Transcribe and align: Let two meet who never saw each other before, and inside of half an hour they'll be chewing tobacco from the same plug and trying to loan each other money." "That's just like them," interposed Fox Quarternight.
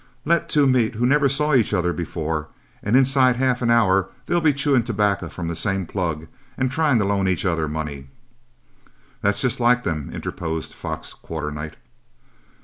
Let 0.25 0.49
two 0.49 0.65
meet 0.65 0.95
who 0.95 1.05
never 1.05 1.29
saw 1.29 1.53
each 1.53 1.75
other 1.75 1.93
before, 1.93 2.47
and 2.81 2.97
inside 2.97 3.35
of 3.35 3.35
half 3.35 3.61
an 3.61 3.69
hour 3.69 4.09
they'll 4.25 4.41
be 4.41 4.51
chewing 4.51 4.81
tobacco 4.81 5.29
from 5.29 5.47
the 5.47 5.55
same 5.55 5.85
plug 5.85 6.25
and 6.57 6.71
trying 6.71 6.97
to 6.97 7.05
loan 7.05 7.27
each 7.27 7.45
other 7.45 7.67
money." 7.67 8.07
"That's 9.21 9.41
just 9.41 9.59
like 9.59 9.83
them," 9.83 10.09
interposed 10.11 10.73
Fox 10.73 11.13
Quarternight. 11.13 11.75